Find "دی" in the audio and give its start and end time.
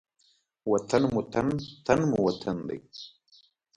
2.67-2.77